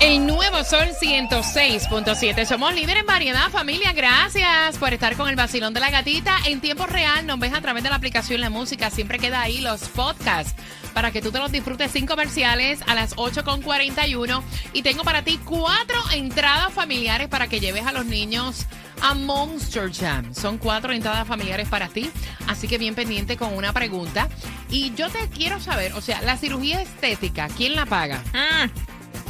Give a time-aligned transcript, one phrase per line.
[0.00, 2.46] El nuevo Sol 106.7.
[2.46, 3.92] Somos líderes en variedad, familia.
[3.92, 6.36] Gracias por estar con el vacilón de la gatita.
[6.46, 8.90] En tiempo real nos ves a través de la aplicación La Música.
[8.90, 10.54] Siempre queda ahí los podcasts
[10.94, 14.40] para que tú te los disfrutes sin comerciales a las 8.41.
[14.72, 18.66] Y tengo para ti cuatro entradas familiares para que lleves a los niños
[19.02, 20.32] a Monster Jam.
[20.32, 22.08] Son cuatro entradas familiares para ti.
[22.46, 24.28] Así que bien pendiente con una pregunta.
[24.70, 28.22] Y yo te quiero saber, o sea, la cirugía estética, ¿quién la paga?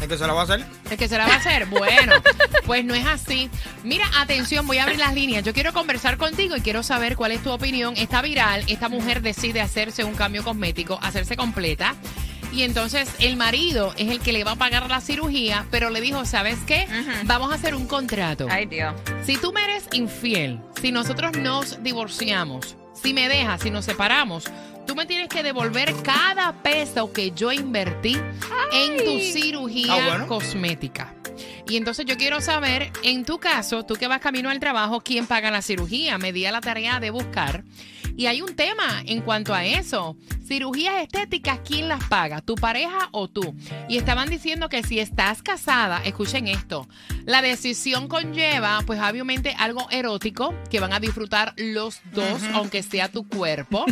[0.01, 0.65] ¿Es que se la va a hacer?
[0.91, 1.67] ¿El que se la va a hacer?
[1.67, 2.13] Bueno,
[2.67, 3.51] pues no es así.
[3.85, 5.45] Mira, atención, voy a abrir las líneas.
[5.45, 7.95] Yo quiero conversar contigo y quiero saber cuál es tu opinión.
[7.97, 11.95] Está viral, esta mujer decide hacerse un cambio cosmético, hacerse completa.
[12.53, 16.01] Y entonces el marido es el que le va a pagar la cirugía, pero le
[16.01, 16.89] dijo, ¿sabes qué?
[17.25, 18.47] Vamos a hacer un contrato.
[18.51, 18.95] Ay, Dios.
[19.25, 24.45] Si tú me eres infiel, si nosotros nos divorciamos, si me dejas, si nos separamos,
[25.09, 28.17] tienes que devolver cada peso que yo invertí
[28.73, 30.27] en tu cirugía Ah, bueno.
[30.29, 31.15] cosmética.
[31.69, 35.27] Y entonces yo quiero saber, en tu caso, tú que vas camino al trabajo, ¿quién
[35.27, 36.17] paga la cirugía?
[36.19, 37.65] Me di a la tarea de buscar.
[38.19, 40.17] Y hay un tema en cuanto a eso.
[40.45, 42.41] Cirugías estéticas, ¿quién las paga?
[42.41, 43.55] ¿Tu pareja o tú?
[43.89, 46.89] Y estaban diciendo que si estás casada, escuchen esto,
[47.27, 53.09] la decisión conlleva, pues obviamente algo erótico que van a disfrutar los dos, aunque sea
[53.09, 53.85] tu cuerpo.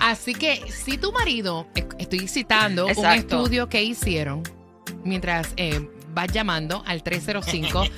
[0.00, 4.42] Así que si tu marido, e- estoy citando un estudio que hicieron
[5.04, 7.04] mientras eh, vas llamando al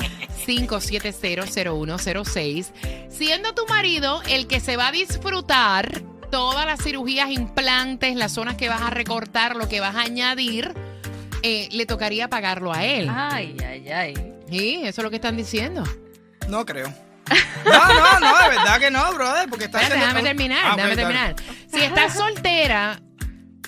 [0.47, 2.67] 305-570-0106,
[3.09, 8.57] siendo tu marido el que se va a disfrutar todas las cirugías, implantes, las zonas
[8.57, 10.73] que vas a recortar, lo que vas a añadir,
[11.43, 13.11] eh, le tocaría pagarlo a él.
[13.13, 14.15] Ay, ay, ay.
[14.49, 15.83] Sí, eso es lo que están diciendo.
[16.49, 16.93] No creo.
[17.65, 21.37] No, no, no, de verdad que no, brother, porque está déjame terminar, Ah, déjame terminar.
[21.73, 23.01] Si estás soltera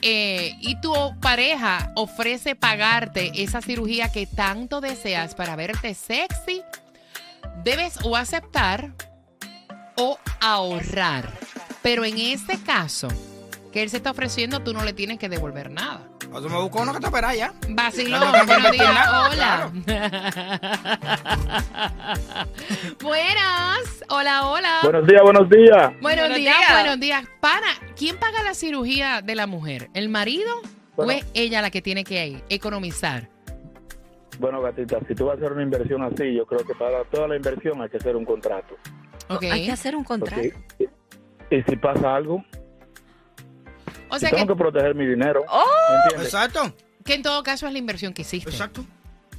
[0.02, 6.62] eh, y tu pareja ofrece pagarte esa cirugía que tanto deseas para verte sexy,
[7.62, 8.90] debes o aceptar
[9.96, 11.30] o ahorrar.
[11.82, 13.08] Pero en este caso,
[13.72, 16.00] que él se está ofreciendo, tú no le tienes que devolver nada.
[16.32, 17.52] O tú me busco uno que te opera ya.
[17.68, 19.70] Vacilón, No buenos días, hola.
[23.02, 24.78] Buenas, hola, hola.
[24.82, 25.92] Buenos días, buenos días.
[26.00, 26.72] Buenos días, días.
[26.72, 27.24] buenos días.
[27.40, 27.66] Para,
[27.96, 29.90] ¿quién paga la cirugía de la mujer?
[29.94, 30.50] ¿El marido
[30.96, 33.28] o es ella la que tiene que economizar?
[34.38, 37.28] Bueno, gatita, si tú vas a hacer una inversión así, yo creo que para toda
[37.28, 38.76] la inversión hay que hacer un contrato.
[39.28, 39.44] Ok.
[39.44, 40.42] Hay que hacer un contrato.
[40.78, 40.84] Y,
[41.54, 42.44] y si pasa algo,
[44.08, 45.44] O sea tengo que, que proteger mi dinero.
[45.48, 45.64] ¡Oh!
[46.20, 46.74] Exacto,
[47.04, 48.50] que en todo caso es la inversión que hiciste.
[48.50, 48.84] exacto.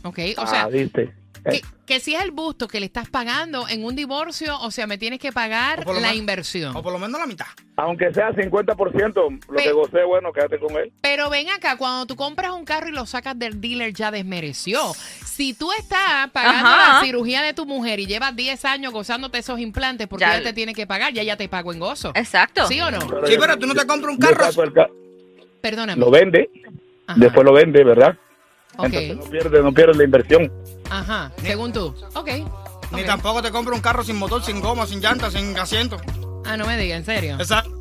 [0.03, 0.19] Ok.
[0.37, 1.13] O sea, ah, viste.
[1.43, 4.71] Que, Eh, que si es el busto que le estás pagando en un divorcio, o
[4.71, 6.75] sea, me tienes que pagar la menos- inversión.
[6.75, 7.45] O por lo menos la mitad.
[7.75, 10.91] aunque sea 50%, lo Pe- que gocé, bueno, quédate con él.
[11.01, 14.79] Pero ven acá, cuando tú compras un carro y lo sacas del dealer ya desmereció.
[15.25, 16.93] Si tú estás pagando Ajá.
[16.99, 20.43] la cirugía de tu mujer y llevas 10 años gozándote esos implantes, porque Ya- ella
[20.43, 22.11] te tiene que pagar, ya ya te pago en gozo.
[22.15, 22.67] Exacto.
[22.67, 23.01] ¿Sí o no?
[23.01, 24.45] Sí, pero tú no te compras un carro.
[24.73, 24.87] ca-
[25.61, 25.99] Perdóname.
[25.99, 26.49] lo vende,
[27.07, 27.19] Ajá.
[27.19, 28.17] después lo vende, ¿verdad?
[28.77, 30.51] Entonces no pierde, no pierde la inversión.
[30.89, 31.95] Ajá, según tú.
[32.15, 32.29] Ok.
[32.91, 35.97] Ni tampoco te compras un carro sin motor, sin goma, sin llanta, sin asiento.
[36.45, 37.35] Ah, no me digas, en serio.
[37.39, 37.72] Exacto.